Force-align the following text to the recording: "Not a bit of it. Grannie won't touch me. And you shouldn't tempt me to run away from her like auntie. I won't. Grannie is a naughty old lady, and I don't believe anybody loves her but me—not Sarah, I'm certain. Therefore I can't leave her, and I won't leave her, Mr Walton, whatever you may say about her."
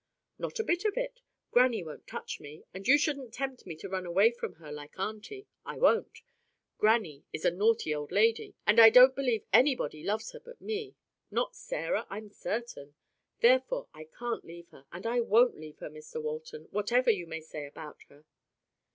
"Not 0.39 0.59
a 0.59 0.63
bit 0.63 0.83
of 0.83 0.97
it. 0.97 1.21
Grannie 1.51 1.83
won't 1.83 2.07
touch 2.07 2.39
me. 2.39 2.63
And 2.73 2.87
you 2.87 2.97
shouldn't 2.97 3.35
tempt 3.35 3.67
me 3.67 3.75
to 3.75 3.87
run 3.87 4.07
away 4.07 4.31
from 4.31 4.55
her 4.55 4.71
like 4.71 4.97
auntie. 4.97 5.45
I 5.63 5.77
won't. 5.77 6.23
Grannie 6.79 7.23
is 7.31 7.45
a 7.45 7.51
naughty 7.51 7.93
old 7.93 8.11
lady, 8.11 8.55
and 8.65 8.79
I 8.79 8.89
don't 8.89 9.15
believe 9.15 9.45
anybody 9.53 10.01
loves 10.03 10.31
her 10.31 10.39
but 10.39 10.59
me—not 10.59 11.55
Sarah, 11.55 12.07
I'm 12.09 12.31
certain. 12.31 12.95
Therefore 13.41 13.89
I 13.93 14.05
can't 14.17 14.43
leave 14.43 14.69
her, 14.69 14.87
and 14.91 15.05
I 15.05 15.19
won't 15.19 15.59
leave 15.59 15.77
her, 15.77 15.89
Mr 15.91 16.19
Walton, 16.19 16.63
whatever 16.71 17.11
you 17.11 17.27
may 17.27 17.41
say 17.41 17.67
about 17.67 18.01
her." 18.09 18.25